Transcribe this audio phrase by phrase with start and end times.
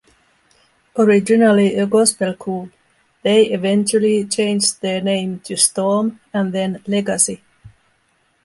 [0.97, 2.73] Originally a gospel group
[3.21, 7.43] they eventually changed their name to Storm and then Legacy.